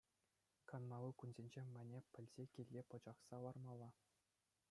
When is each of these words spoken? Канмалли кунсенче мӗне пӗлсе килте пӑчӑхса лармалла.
Канмалли 0.69 1.11
кунсенче 1.19 1.61
мӗне 1.73 1.99
пӗлсе 2.13 2.43
килте 2.53 2.81
пӑчӑхса 2.89 3.37
лармалла. 3.43 3.89